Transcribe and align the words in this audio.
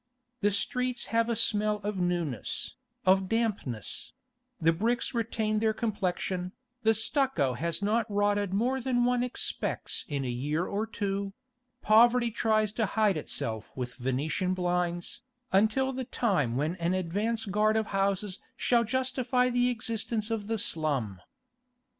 The 0.39 0.49
streets 0.49 1.05
have 1.13 1.29
a 1.29 1.35
smell 1.35 1.77
of 1.83 1.99
newness, 1.99 2.73
of 3.05 3.29
dampness; 3.29 4.13
the 4.59 4.73
bricks 4.73 5.13
retain 5.13 5.59
their 5.59 5.73
complexion, 5.75 6.53
the 6.81 6.95
stucco 6.95 7.53
has 7.53 7.83
not 7.83 8.09
rotted 8.09 8.51
more 8.51 8.81
than 8.81 9.05
one 9.05 9.21
expects 9.21 10.03
in 10.07 10.25
a 10.25 10.27
year 10.27 10.65
or 10.65 10.87
two; 10.87 11.33
poverty 11.83 12.31
tries 12.31 12.73
to 12.73 12.87
hide 12.87 13.15
itself 13.15 13.71
with 13.77 13.93
venetian 13.93 14.55
blinds, 14.55 15.21
until 15.51 15.93
the 15.93 16.05
time 16.05 16.57
when 16.57 16.73
an 16.77 16.95
advanced 16.95 17.51
guard 17.51 17.77
of 17.77 17.85
houses 17.93 18.39
shall 18.57 18.83
justify 18.83 19.51
the 19.51 19.69
existence 19.69 20.31
of 20.31 20.47
the 20.47 20.57
slum. 20.57 21.21